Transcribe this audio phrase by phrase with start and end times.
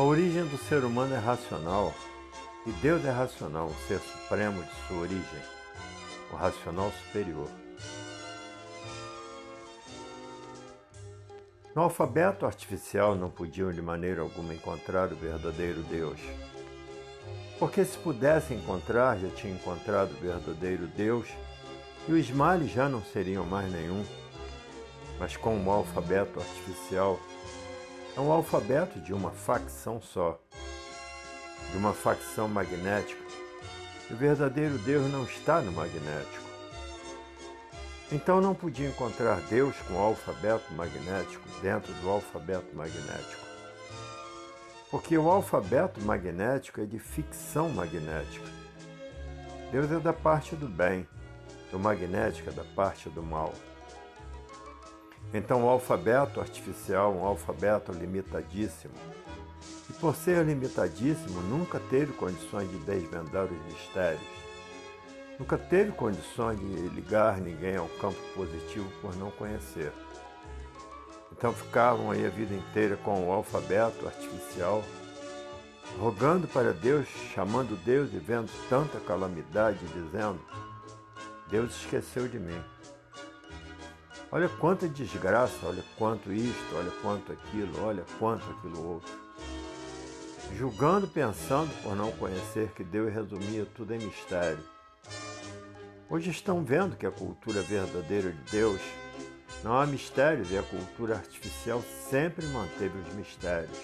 [0.00, 1.92] A origem do ser humano é racional
[2.66, 5.42] e Deus é racional, o ser supremo de sua origem,
[6.32, 7.50] o racional superior.
[11.76, 16.18] No alfabeto artificial não podiam de maneira alguma encontrar o verdadeiro Deus.
[17.58, 21.28] Porque se pudessem encontrar, já tinham encontrado o verdadeiro Deus
[22.08, 24.02] e os males já não seriam mais nenhum.
[25.18, 27.20] Mas com o alfabeto artificial,
[28.16, 30.40] é um alfabeto de uma facção só,
[31.70, 33.22] de uma facção magnética.
[34.10, 36.50] O verdadeiro Deus não está no magnético.
[38.12, 43.46] Então não podia encontrar Deus com o alfabeto magnético dentro do alfabeto magnético.
[44.90, 48.46] Porque o alfabeto magnético é de ficção magnética.
[49.70, 51.06] Deus é da parte do bem,
[51.70, 53.54] do magnético é da parte do mal.
[55.32, 58.94] Então o alfabeto artificial, um alfabeto limitadíssimo,
[59.88, 64.40] e por ser limitadíssimo, nunca teve condições de desvendar os mistérios
[65.40, 69.90] Nunca teve condições de ligar ninguém ao campo positivo por não conhecer.
[71.32, 74.84] Então ficavam aí a vida inteira com o alfabeto artificial,
[75.98, 80.38] rogando para Deus, chamando Deus e vendo tanta calamidade, dizendo:
[81.48, 82.62] Deus esqueceu de mim.
[84.32, 89.12] Olha quanta desgraça, olha quanto isto, olha quanto aquilo, olha quanto aquilo outro.
[90.56, 94.62] Julgando, pensando por não conhecer que Deus resumia tudo em mistério
[96.10, 98.80] Hoje estão vendo que a cultura verdadeira de Deus
[99.62, 103.78] não há mistérios e a cultura artificial sempre manteve os mistérios.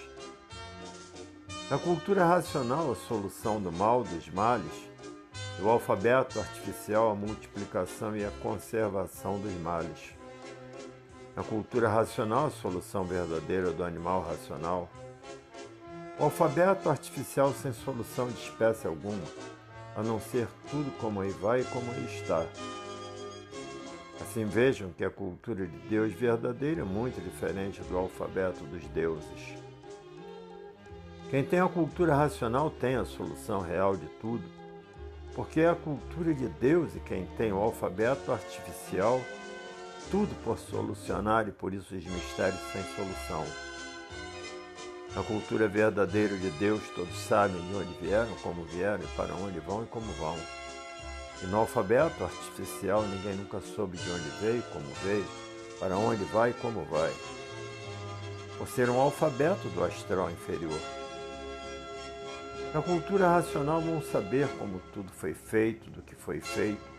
[1.70, 4.72] Na cultura racional, a solução do mal, dos males,
[5.60, 10.15] do alfabeto artificial, a multiplicação e a conservação dos males.
[11.36, 14.88] Na cultura racional, a solução verdadeira do animal racional.
[16.18, 19.22] O alfabeto artificial sem solução de espécie alguma
[19.94, 22.46] a não ser tudo como aí vai e como aí está.
[24.20, 29.54] Assim vejam que a cultura de Deus verdadeira é muito diferente do alfabeto dos deuses.
[31.30, 34.44] Quem tem a cultura racional tem a solução real de tudo,
[35.34, 39.20] porque é a cultura de Deus e quem tem o alfabeto artificial,
[40.10, 43.44] tudo por solucionar e por isso os mistérios sem solução.
[45.14, 49.82] Na cultura verdadeira de Deus, todos sabem de onde vieram, como vieram, para onde vão
[49.82, 50.36] e como vão.
[51.42, 55.26] E no alfabeto artificial, ninguém nunca soube de onde veio, como veio,
[55.80, 57.12] para onde vai e como vai.
[58.58, 60.80] Por ser um alfabeto do astral inferior.
[62.74, 66.95] Na cultura racional vão saber como tudo foi feito, do que foi feito.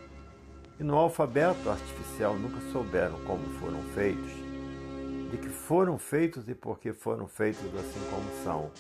[0.80, 4.48] E no alfabeto artificial nunca souberam como foram feitos
[5.30, 8.72] de que foram feitos e por que foram feitos assim como são.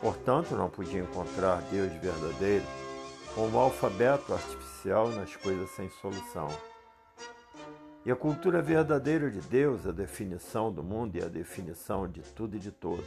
[0.00, 2.64] Portanto, não podia encontrar Deus verdadeiro
[3.34, 6.48] com o alfabeto artificial nas coisas sem solução.
[8.04, 12.56] E a cultura verdadeira de Deus, a definição do mundo e a definição de tudo
[12.56, 13.04] e de todos.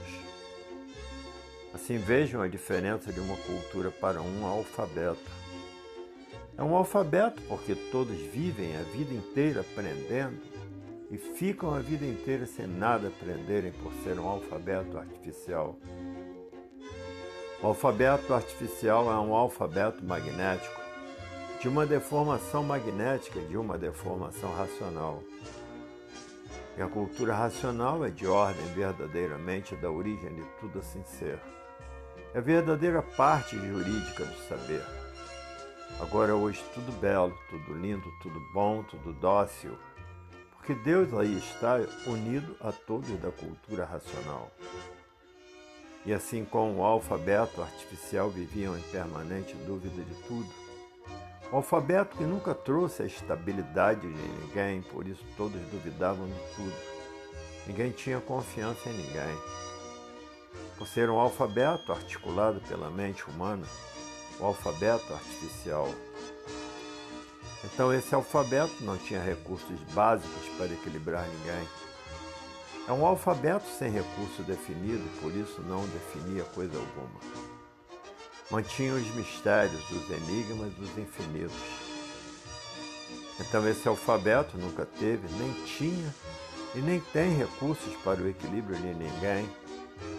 [1.73, 5.31] Assim vejam a diferença de uma cultura para um alfabeto.
[6.59, 10.41] É um alfabeto porque todos vivem a vida inteira aprendendo
[11.09, 15.77] e ficam a vida inteira sem nada aprenderem por ser um alfabeto artificial.
[17.63, 20.81] O alfabeto artificial é um alfabeto magnético,
[21.61, 25.23] de uma deformação magnética de uma deformação racional.
[26.77, 31.39] E a cultura racional é de ordem verdadeiramente da origem de tudo assim ser.
[32.33, 34.98] É a verdadeira parte jurídica do saber.
[35.99, 39.77] Agora hoje tudo belo, tudo lindo, tudo bom, tudo dócil,
[40.51, 41.75] porque Deus aí está
[42.07, 44.49] unido a todos da cultura racional.
[46.05, 50.49] E assim como o alfabeto artificial viviam em permanente dúvida de tudo,
[51.51, 56.75] o alfabeto que nunca trouxe a estabilidade de ninguém, por isso todos duvidavam de tudo.
[57.67, 59.37] Ninguém tinha confiança em ninguém.
[60.77, 63.65] Por ser um alfabeto articulado pela mente humana,
[64.39, 65.93] o alfabeto artificial
[67.63, 71.67] então esse alfabeto não tinha recursos básicos para equilibrar ninguém.
[72.87, 77.19] É um alfabeto sem recurso definido, por isso não definia coisa alguma.
[78.49, 81.55] Mantinha os mistérios, os enigmas, os infinitos.
[83.39, 86.15] Então esse alfabeto nunca teve, nem tinha
[86.75, 89.49] e nem tem recursos para o equilíbrio de ninguém,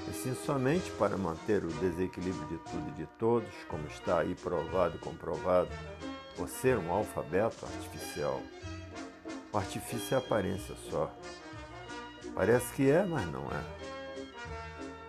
[0.08, 4.34] e sim somente para manter o desequilíbrio de tudo e de todos, como está aí
[4.34, 5.70] provado e comprovado
[6.36, 8.40] por ser um alfabeto artificial.
[9.52, 11.14] O artifício é aparência só.
[12.34, 13.80] Parece que é, mas não é.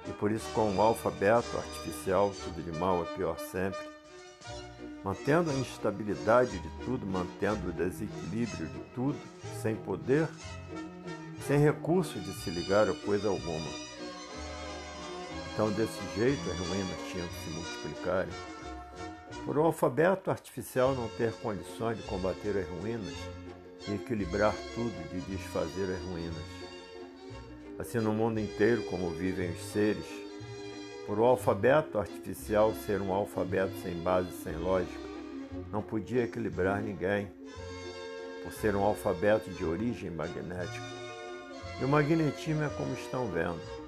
[0.09, 3.79] E por isso, com o alfabeto artificial, tudo de mal é pior sempre.
[5.03, 9.17] Mantendo a instabilidade de tudo, mantendo o desequilíbrio de tudo,
[9.61, 10.27] sem poder,
[11.47, 13.90] sem recurso de se ligar a coisa alguma.
[15.53, 18.33] Então, desse jeito, as ruínas tinham que se multiplicarem.
[19.45, 23.13] Por o alfabeto artificial não ter condições de combater as ruínas
[23.87, 26.61] e equilibrar tudo, de desfazer as ruínas
[27.81, 30.05] assim no mundo inteiro como vivem os seres,
[31.07, 35.09] por o alfabeto artificial ser um alfabeto sem base, sem lógica,
[35.71, 37.27] não podia equilibrar ninguém,
[38.43, 41.01] por ser um alfabeto de origem magnética.
[41.79, 43.80] E o magnetismo é como estão vendo.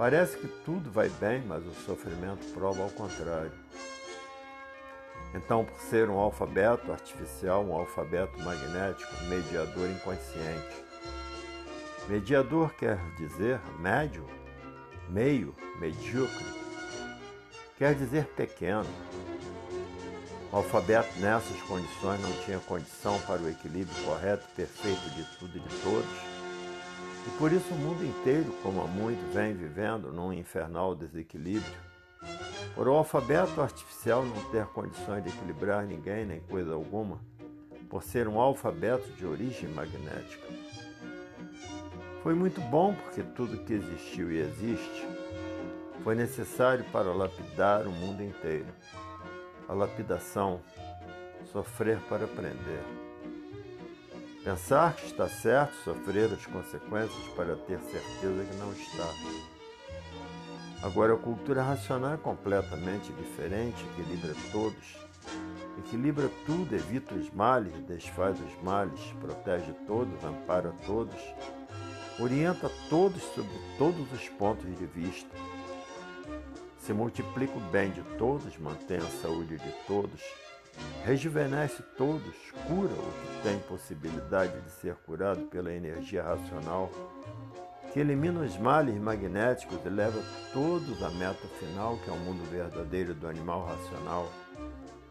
[0.00, 3.52] Parece que tudo vai bem, mas o sofrimento prova ao contrário.
[5.34, 10.84] Então, por ser um alfabeto artificial, um alfabeto magnético, mediador inconsciente,
[12.08, 14.26] Mediador quer dizer médio,
[15.10, 16.46] meio, medíocre.
[17.76, 18.88] Quer dizer pequeno.
[20.50, 25.60] O alfabeto nessas condições não tinha condição para o equilíbrio correto perfeito de tudo e
[25.60, 26.29] de todos.
[27.26, 31.90] E por isso o mundo inteiro, como há muito, vem vivendo num infernal desequilíbrio.
[32.74, 37.20] Por o alfabeto artificial não ter condições de equilibrar ninguém nem coisa alguma,
[37.88, 40.46] por ser um alfabeto de origem magnética.
[42.22, 45.08] Foi muito bom porque tudo que existiu e existe
[46.02, 48.68] foi necessário para lapidar o mundo inteiro.
[49.68, 50.60] A lapidação,
[51.52, 53.09] sofrer para aprender.
[54.44, 59.06] Pensar que está certo, sofrer as consequências para ter certeza que não está.
[60.82, 64.96] Agora, a cultura racional é completamente diferente, equilibra todos,
[65.78, 71.20] equilibra tudo, evita os males, desfaz os males, protege todos, ampara todos.
[72.18, 75.34] Orienta todos sobre todos os pontos de vista,
[76.78, 80.20] se multiplica o bem de todos, mantém a saúde de todos,
[81.04, 82.34] rejuvenesce todos,
[82.66, 86.90] cura o que tem possibilidade de ser curado pela energia racional,
[87.92, 90.22] que elimina os males magnéticos e leva
[90.52, 94.30] todos à meta final, que é o mundo verdadeiro do animal racional,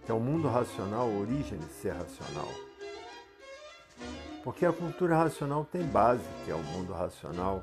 [0.05, 2.49] que é o mundo racional, origem de ser racional.
[4.43, 7.61] Porque a cultura racional tem base, que é o mundo racional,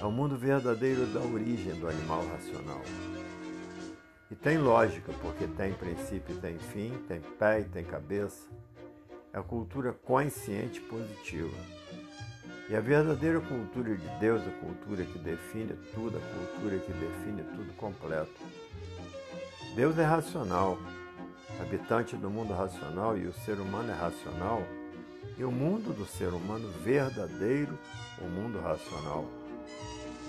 [0.00, 2.82] é o mundo verdadeiro da origem do animal racional.
[4.32, 8.48] E tem lógica, porque tem princípio tem fim, tem pé e tem cabeça.
[9.30, 11.54] É a cultura consciente positiva.
[12.70, 17.42] E a verdadeira cultura de Deus, a cultura que define tudo, a cultura que define
[17.42, 18.32] tudo completo.
[19.76, 20.78] Deus é racional,
[21.60, 24.62] habitante do mundo racional, e o ser humano é racional
[25.36, 27.78] e o mundo do ser humano verdadeiro,
[28.18, 29.26] o mundo racional,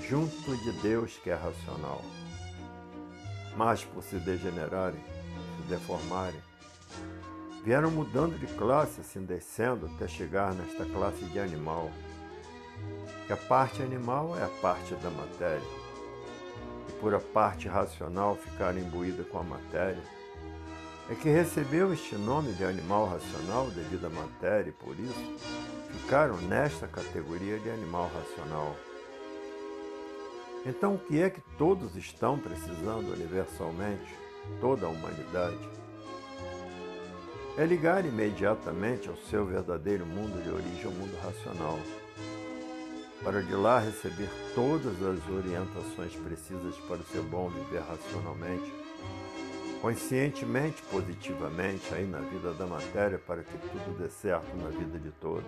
[0.05, 2.03] junto de Deus que é racional.
[3.55, 4.99] Mas por se degenerarem,
[5.57, 6.39] se deformarem,
[7.63, 11.89] vieram mudando de classe, assim descendo até chegar nesta classe de animal.
[13.27, 15.61] Que a parte animal é a parte da matéria,
[16.89, 20.03] e por a parte racional ficar imbuída com a matéria,
[21.09, 25.37] é que recebeu este nome de animal racional devido à matéria e por isso
[25.91, 28.75] ficaram nesta categoria de animal racional.
[30.65, 34.15] Então, o que é que todos estão precisando universalmente,
[34.61, 35.57] toda a humanidade?
[37.57, 41.77] É ligar imediatamente ao seu verdadeiro mundo de origem, ao mundo racional,
[43.23, 48.83] para de lá receber todas as orientações precisas para o seu bom viver racionalmente
[49.83, 55.11] conscientemente, positivamente aí na vida da matéria para que tudo dê certo na vida de
[55.11, 55.43] todos.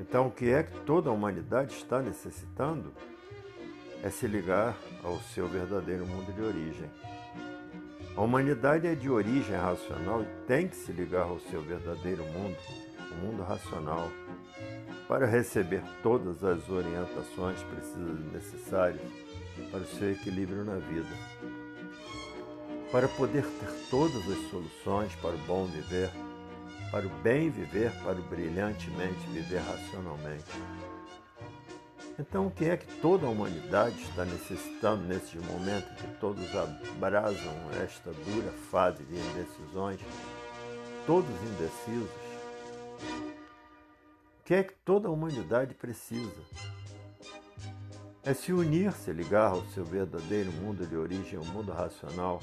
[0.00, 2.92] Então, o que é que toda a humanidade está necessitando
[4.02, 6.90] é se ligar ao seu verdadeiro mundo de origem.
[8.16, 12.56] A humanidade é de origem racional e tem que se ligar ao seu verdadeiro mundo,
[13.12, 14.10] o mundo racional,
[15.06, 19.00] para receber todas as orientações precisas e necessárias
[19.70, 21.56] para o seu equilíbrio na vida
[22.90, 26.10] para poder ter todas as soluções para o bom viver,
[26.90, 30.44] para o bem viver, para o brilhantemente viver racionalmente.
[32.18, 37.52] Então, o que é que toda a humanidade está necessitando nesses momentos que todos abrasam
[37.82, 40.00] esta dura fase de indecisões,
[41.06, 42.08] todos indecisos?
[44.40, 46.40] O que é que toda a humanidade precisa?
[48.24, 52.40] É se unir, se ligar ao seu verdadeiro mundo de origem, o mundo racional,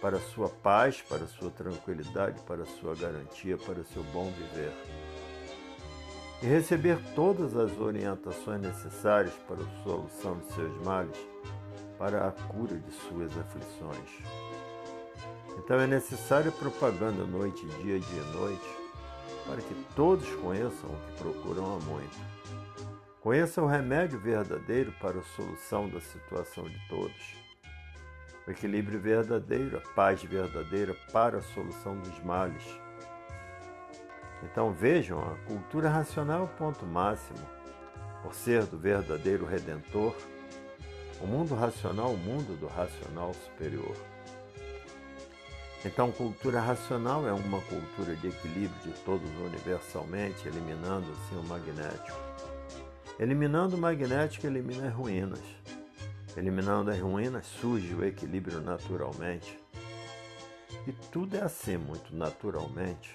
[0.00, 4.04] para a sua paz, para a sua tranquilidade, para a sua garantia, para o seu
[4.04, 4.72] bom viver.
[6.44, 11.16] E receber todas as orientações necessárias para a solução de seus males,
[11.98, 14.10] para a cura de suas aflições.
[15.56, 18.76] Então é necessária propaganda noite dia, dia e noite,
[19.46, 22.18] para que todos conheçam o que procuram há muito.
[23.22, 27.36] Conheçam o remédio verdadeiro para a solução da situação de todos.
[28.46, 32.83] O equilíbrio verdadeiro, a paz verdadeira para a solução dos males
[34.44, 37.38] então vejam, a cultura racional é o ponto máximo.
[38.22, 40.14] Por ser do verdadeiro redentor,
[41.20, 43.96] o mundo racional, o mundo do racional superior.
[45.84, 52.18] Então, cultura racional é uma cultura de equilíbrio de todos universalmente, eliminando assim o magnético.
[53.18, 55.42] Eliminando o magnético, elimina as ruínas.
[56.36, 59.58] Eliminando as ruínas, surge o equilíbrio naturalmente.
[60.86, 63.14] E tudo é assim, muito naturalmente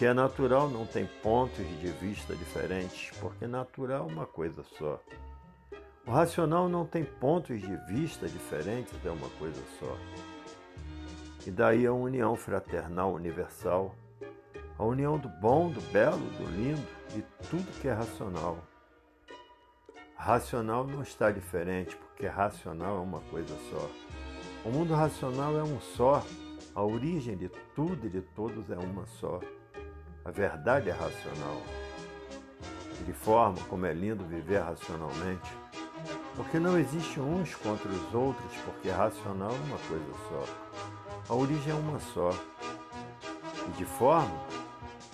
[0.00, 4.98] que é natural não tem pontos de vista diferentes, porque natural é uma coisa só.
[6.06, 9.94] O racional não tem pontos de vista diferentes, é uma coisa só.
[11.46, 13.94] E daí a união fraternal universal,
[14.78, 18.56] a união do bom, do belo, do lindo, de tudo que é racional.
[20.16, 23.90] Racional não está diferente, porque racional é uma coisa só.
[24.64, 26.24] O mundo racional é um só,
[26.74, 29.40] a origem de tudo e de todos é uma só.
[30.24, 31.62] A verdade é racional.
[33.00, 35.50] E de forma como é lindo viver racionalmente,
[36.36, 41.32] porque não existe uns contra os outros, porque racional é uma coisa só.
[41.32, 42.30] A origem é uma só.
[43.66, 44.38] E de forma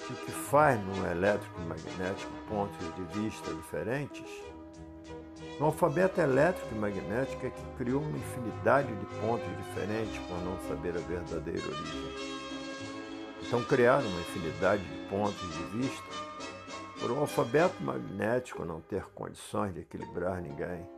[0.07, 4.29] que o que faz num elétrico e magnético pontos de vista diferentes,
[5.59, 10.59] no alfabeto elétrico e magnético é que criou uma infinidade de pontos diferentes por não
[10.69, 12.47] saber a verdadeira origem.
[13.43, 16.05] Então criaram uma infinidade de pontos de vista
[17.01, 20.89] por um alfabeto magnético não ter condições de equilibrar ninguém.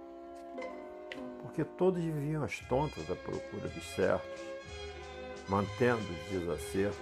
[1.43, 4.41] Porque todos viviam as tontas à procura dos certos,
[5.49, 6.99] mantendo os desacertos,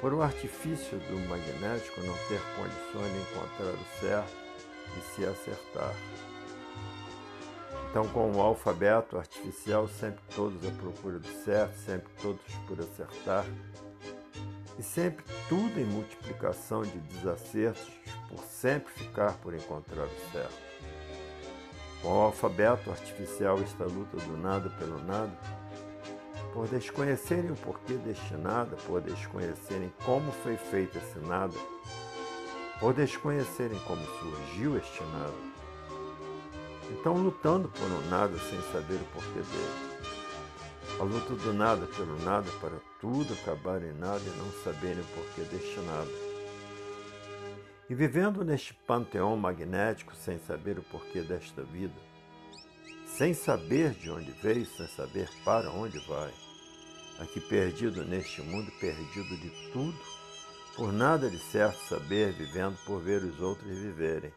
[0.00, 4.32] por um artifício do magnético não ter condições de encontrar o certo
[4.98, 5.94] e se acertar.
[7.90, 13.44] Então, com o alfabeto artificial, sempre todos à procura do certo, sempre todos por acertar,
[14.78, 17.90] e sempre tudo em multiplicação de desacertos,
[18.28, 20.62] por sempre ficar por encontrar o certo.
[22.02, 25.32] Com o alfabeto artificial, esta luta do nada pelo nada,
[26.52, 31.56] por desconhecerem o porquê deste nada, por desconhecerem como foi feito esse nada,
[32.78, 35.54] por desconhecerem como surgiu este nada.
[36.90, 39.93] Então, lutando por um nada sem saber o porquê dele
[40.98, 45.06] a luta do nada pelo nada para tudo acabar em nada e não saberem o
[45.06, 46.10] porquê deste nada.
[47.90, 51.94] E vivendo neste panteão magnético sem saber o porquê desta vida,
[53.06, 56.32] sem saber de onde veio, sem saber para onde vai,
[57.18, 59.98] aqui perdido neste mundo, perdido de tudo,
[60.76, 64.32] por nada de certo saber, vivendo por ver os outros viverem,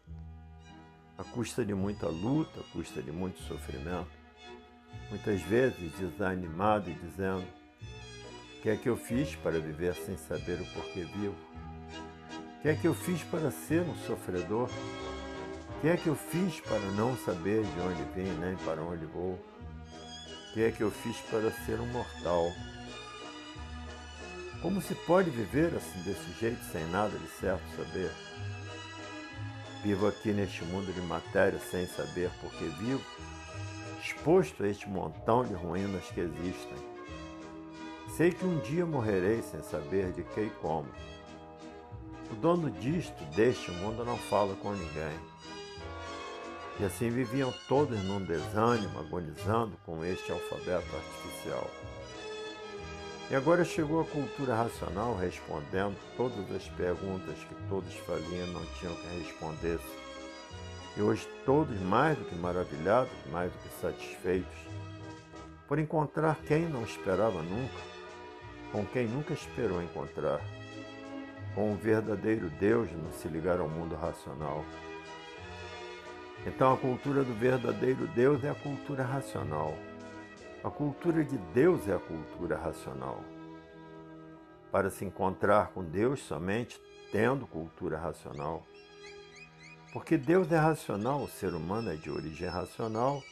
[1.16, 4.17] a custa de muita luta, a custa de muito sofrimento,
[5.10, 7.44] muitas vezes desanimado e dizendo:
[8.58, 11.36] O que é que eu fiz para viver sem saber o porquê vivo?
[12.58, 14.68] O que é que eu fiz para ser um sofredor?
[15.76, 19.06] O que é que eu fiz para não saber de onde vim nem para onde
[19.06, 19.34] vou?
[19.34, 22.50] O que é que eu fiz para ser um mortal?
[24.60, 28.10] Como se pode viver assim desse jeito sem nada de certo saber?
[29.84, 33.04] Vivo aqui neste mundo de matéria sem saber por que vivo
[34.08, 36.78] exposto a este montão de ruínas que existem.
[38.16, 40.88] Sei que um dia morrerei sem saber de que e como.
[42.30, 45.18] O dono disto, deste mundo, não fala com ninguém.
[46.80, 51.70] E assim viviam todos num desânimo, agonizando com este alfabeto artificial.
[53.30, 58.64] E agora chegou a cultura racional respondendo todas as perguntas que todos faziam e não
[58.78, 59.78] tinham que responder
[60.98, 64.58] e hoje todos mais do que maravilhados, mais do que satisfeitos,
[65.68, 67.80] por encontrar quem não esperava nunca,
[68.72, 70.40] com quem nunca esperou encontrar,
[71.54, 74.64] com o verdadeiro Deus não se ligar ao mundo racional.
[76.44, 79.74] Então a cultura do verdadeiro Deus é a cultura racional.
[80.64, 83.22] A cultura de Deus é a cultura racional.
[84.72, 86.80] Para se encontrar com Deus somente
[87.12, 88.66] tendo cultura racional
[89.92, 93.22] porque Deus é racional, o ser humano é de origem racional,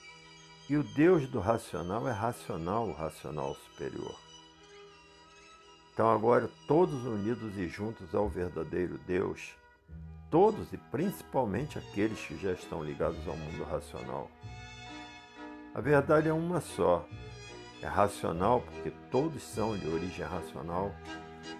[0.69, 4.17] e o Deus do racional é racional, o racional superior.
[5.93, 9.55] Então, agora, todos unidos e juntos ao verdadeiro Deus,
[10.31, 14.31] todos e principalmente aqueles que já estão ligados ao mundo racional.
[15.75, 17.07] A verdade é uma só.
[17.83, 20.95] É racional porque todos são de origem racional,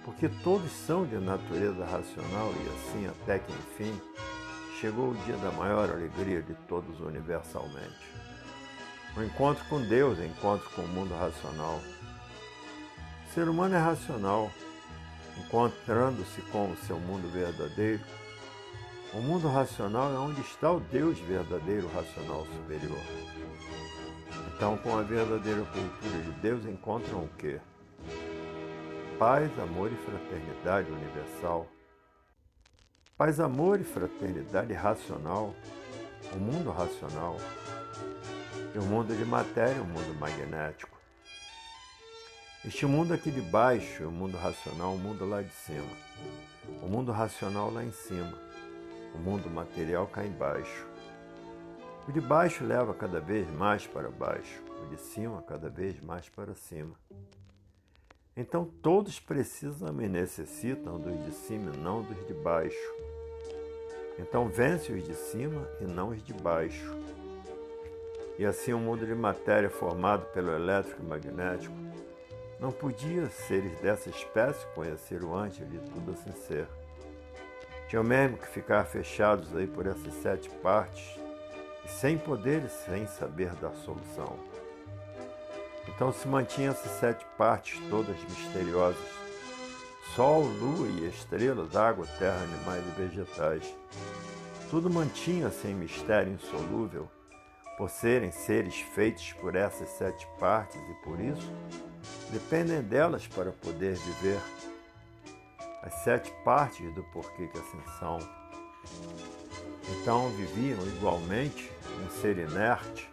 [0.05, 4.01] porque todos são de natureza racional e assim até que enfim
[4.81, 8.11] chegou o dia da maior alegria de todos universalmente.
[9.17, 11.81] O encontro com Deus, o encontro com o mundo racional.
[13.27, 14.51] O ser humano é racional,
[15.39, 18.03] encontrando-se com o seu mundo verdadeiro.
[19.15, 23.01] O mundo racional é onde está o Deus verdadeiro, racional superior.
[24.55, 27.59] Então, com a verdadeira cultura de Deus, encontram o quê?
[29.19, 31.67] Paz, amor e fraternidade universal.
[33.17, 35.55] Paz, amor e fraternidade racional,
[36.35, 37.39] o mundo racional,
[38.75, 40.99] e o mundo de matéria, o mundo magnético.
[42.63, 45.89] Este mundo aqui de baixo é o mundo racional, o mundo lá de cima.
[46.83, 48.39] O mundo racional lá em cima,
[49.15, 50.87] o mundo material cá embaixo.
[52.07, 56.29] O de baixo leva cada vez mais para baixo, o de cima cada vez mais
[56.29, 56.95] para cima.
[58.37, 62.95] Então todos precisam e necessitam dos de cima e não dos de baixo.
[64.19, 66.95] Então vence os de cima e não os de baixo.
[68.39, 71.75] E assim o mundo de matéria formado pelo elétrico e magnético
[72.61, 76.67] não podia seres dessa espécie conhecer o antes de tudo assim ser.
[77.89, 81.19] Tinham mesmo que ficar fechados aí por essas sete partes
[81.87, 84.37] sem poder e sem saber da solução.
[85.89, 89.09] Então se mantinha essas sete partes todas misteriosas:
[90.15, 93.75] sol, lua e estrelas, água, terra, animais e vegetais.
[94.71, 97.09] Tudo mantinha-se em mistério insolúvel,
[97.77, 101.53] por serem seres feitos por essas sete partes e por isso
[102.31, 104.41] dependem delas para poder viver.
[105.83, 108.19] As sete partes do porquê que assim são.
[109.89, 111.71] Então viviam igualmente
[112.05, 113.09] um ser inerte,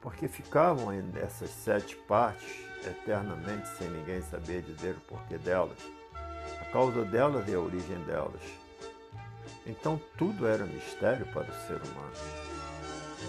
[0.00, 5.78] porque ficavam nessas sete partes eternamente sem ninguém saber dizer o porquê delas,
[6.60, 8.42] a causa delas e a origem delas.
[9.66, 12.12] Então tudo era mistério para o ser humano.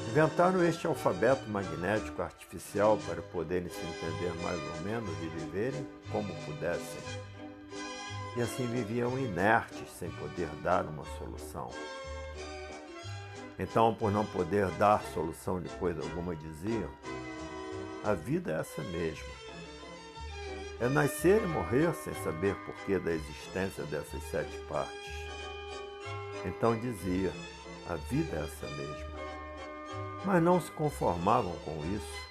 [0.09, 6.33] Inventaram este alfabeto magnético artificial para poderem se entender mais ou menos e viverem como
[6.45, 7.01] pudessem.
[8.37, 11.69] E assim viviam inertes, sem poder dar uma solução.
[13.59, 16.89] Então, por não poder dar solução de coisa alguma, diziam:
[18.03, 19.27] a vida é essa mesma.
[20.79, 25.19] É nascer e morrer sem saber porquê da existência dessas sete partes.
[26.45, 27.33] Então dizia:
[27.89, 29.19] a vida é essa mesma.
[30.23, 32.29] Mas não se conformavam com isso,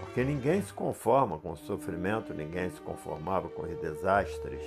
[0.00, 4.62] porque ninguém se conforma com o sofrimento, ninguém se conformava com os desastres,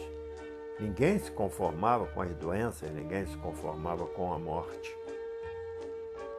[0.79, 5.00] ninguém se conformava com as doenças, ninguém se conformava com a morte.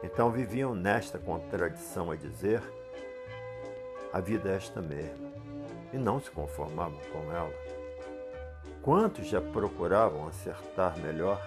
[0.03, 2.61] Então viviam nesta contradição a dizer:
[4.11, 5.31] a vida é esta mesma,
[5.93, 7.53] e não se conformavam com ela.
[8.81, 11.41] Quantos já procuravam acertar melhor?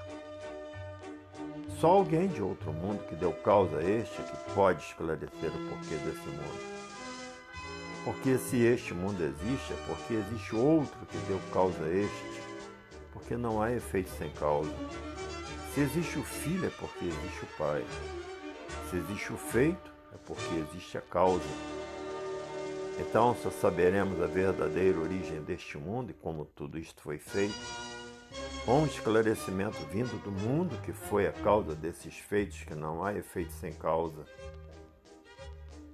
[1.79, 5.95] Só alguém de outro mundo que deu causa a este que pode esclarecer o porquê
[5.97, 6.77] desse mundo.
[8.03, 12.41] Porque se este mundo existe, é porque existe outro que deu causa a este,
[13.13, 14.73] porque não há efeito sem causa.
[15.75, 17.85] Se existe o filho, é porque existe o pai.
[18.91, 21.43] Se existe o feito, é porque existe a causa.
[22.99, 27.59] Então só saberemos a verdadeira origem deste mundo e como tudo isto foi feito,
[28.65, 33.13] com um esclarecimento vindo do mundo que foi a causa desses feitos, que não há
[33.13, 34.25] efeito sem causa.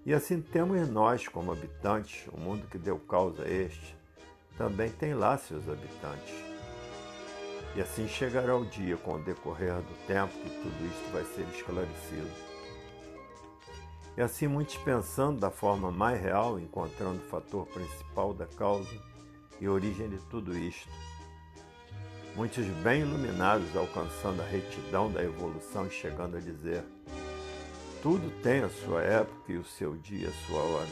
[0.05, 3.97] E assim temos nós, como habitantes, o mundo que deu causa a este,
[4.59, 6.35] também tem lá seus habitantes.
[7.75, 11.47] E assim chegará o dia, com o decorrer do tempo, que tudo isto vai ser
[11.57, 12.52] esclarecido.
[14.17, 18.91] E assim muitos pensando da forma mais real, encontrando o fator principal da causa
[19.61, 20.89] e origem de tudo isto.
[22.37, 26.85] Muitos bem iluminados alcançando a retidão da evolução e chegando a dizer:
[28.03, 30.89] tudo tem a sua época e o seu dia, a sua hora.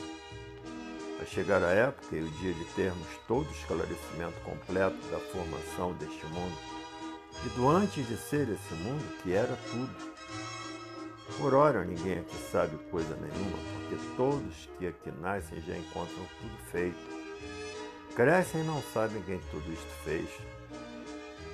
[1.16, 5.92] Vai chegar a época e o dia de termos todo o esclarecimento completo da formação
[5.94, 6.56] deste mundo
[7.44, 10.10] e do antes de ser esse mundo que era tudo
[11.38, 16.56] por ora, ninguém aqui sabe coisa nenhuma, porque todos que aqui nascem já encontram tudo
[16.70, 16.98] feito.
[18.14, 20.28] Crescem e não sabem quem tudo isto fez.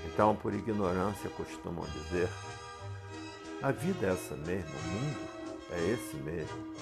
[0.06, 2.28] Então, por ignorância, costumam dizer:
[3.62, 5.28] a vida é essa mesmo, o mundo
[5.72, 6.74] é esse mesmo.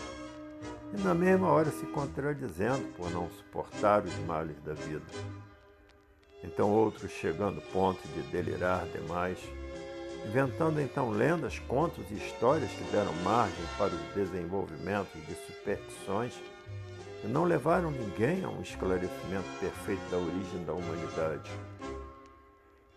[0.93, 5.07] E na mesma hora se contradizendo por não suportar os males da vida.
[6.43, 9.39] Então, outros chegando ao ponto de delirar demais
[10.27, 16.33] inventando então lendas, contos e histórias que deram margem para o desenvolvimento de superstições
[17.25, 21.51] não levaram ninguém a um esclarecimento perfeito da origem da humanidade.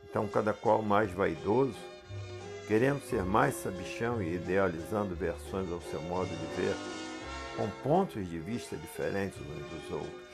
[0.10, 1.78] Então, cada qual mais vaidoso,
[2.68, 6.76] querendo ser mais sabichão e idealizando versões ao seu modo de ver,
[7.56, 10.28] com pontos de vista diferentes uns dos outros.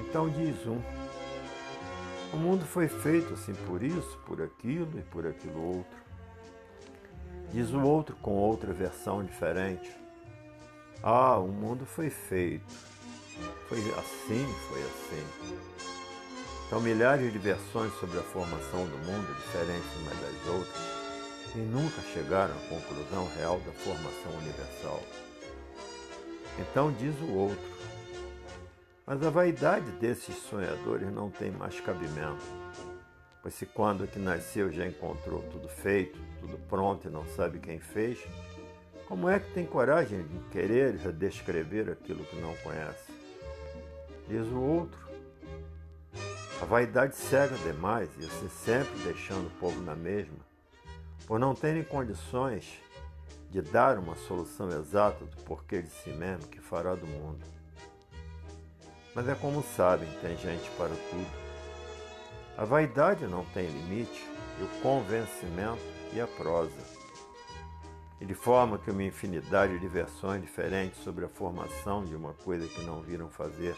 [0.00, 0.80] Então diz um,
[2.34, 5.98] o mundo foi feito assim por isso, por aquilo e por aquilo outro.
[7.52, 9.88] Diz o outro com outra versão diferente.
[11.00, 12.74] Ah, o mundo foi feito.
[13.68, 15.26] Foi assim, foi assim.
[16.66, 20.82] Então, milhares de versões sobre a formação do mundo, diferentes umas das outras,
[21.54, 25.00] e nunca chegaram à conclusão real da formação universal.
[26.58, 27.73] Então, diz o outro,
[29.06, 32.44] mas a vaidade desses sonhadores não tem mais cabimento,
[33.42, 37.78] pois se quando que nasceu já encontrou tudo feito, tudo pronto e não sabe quem
[37.78, 38.18] fez,
[39.06, 43.12] como é que tem coragem de querer descrever aquilo que não conhece?
[44.26, 45.04] Diz o outro.
[46.62, 50.38] A vaidade cega demais e assim sempre deixando o povo na mesma,
[51.26, 52.80] por não terem condições
[53.50, 57.44] de dar uma solução exata do porquê de si mesmo que fará do mundo.
[59.14, 61.44] Mas é como sabem, tem gente para tudo.
[62.58, 64.24] A vaidade não tem limite,
[64.58, 66.72] e o convencimento e a prosa.
[68.20, 72.66] E de forma que uma infinidade de versões diferentes sobre a formação de uma coisa
[72.66, 73.74] que não viram fazer,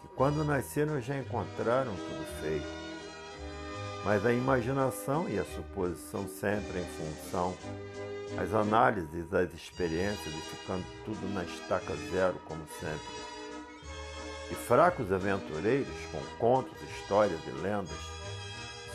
[0.00, 2.90] que quando nasceram já encontraram tudo feito.
[4.04, 7.56] Mas a imaginação e a suposição sempre em função,
[8.38, 13.30] as análises, as experiências e ficando tudo na estaca zero, como sempre
[14.50, 17.96] e fracos aventureiros com contos, histórias e lendas,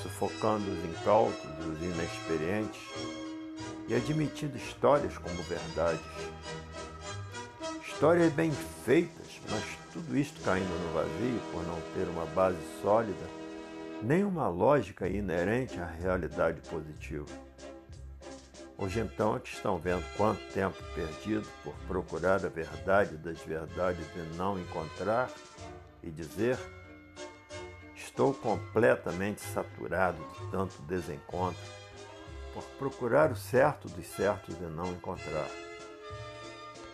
[0.02, 2.82] sufocando os incautos e os inexperientes
[3.88, 6.02] e admitindo histórias como verdades.
[7.88, 8.52] Histórias bem
[8.84, 9.63] feitas, mas
[9.94, 13.26] tudo isto caindo no vazio por não ter uma base sólida,
[14.02, 17.26] nem uma lógica inerente à realidade positiva.
[18.77, 24.05] Hoje então é que estão vendo quanto tempo perdido por procurar a verdade das verdades
[24.15, 25.29] e não encontrar
[26.03, 26.59] e dizer:
[27.95, 31.61] Estou completamente saturado de tanto desencontro
[32.53, 35.47] por procurar o certo dos certos e não encontrar.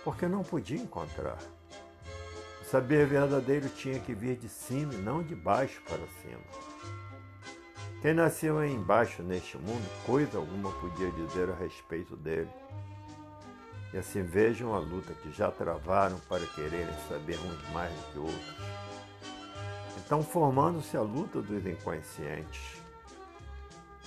[0.03, 1.39] Porque não podia encontrar.
[2.61, 6.70] O saber verdadeiro tinha que vir de cima e não de baixo para cima.
[8.01, 12.49] Quem nasceu embaixo neste mundo, coisa alguma podia dizer a respeito dele.
[13.93, 18.17] E assim vejam a luta que já travaram para quererem saber uns mais do que
[18.17, 18.55] outros.
[20.03, 22.81] Então, formando-se a luta dos inconscientes.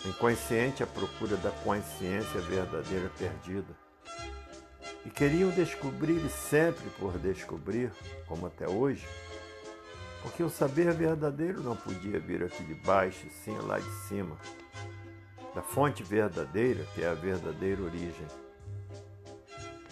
[0.04, 3.76] O inconsciente à procura da consciência verdadeira perdida.
[5.06, 7.92] E queriam descobrir e sempre por descobrir,
[8.26, 9.06] como até hoje,
[10.24, 14.34] porque o saber verdadeiro não podia vir aqui de baixo, sim lá de cima,
[15.54, 18.26] da fonte verdadeira, que é a verdadeira origem.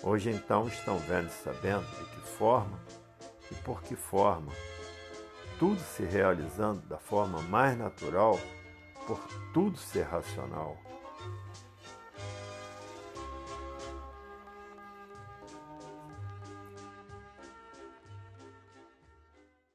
[0.02, 2.80] Hoje então estão vendo e sabendo de que forma
[3.50, 4.50] e por que forma,
[5.58, 8.40] tudo se realizando da forma mais natural,
[9.06, 9.20] por
[9.52, 10.78] tudo ser racional.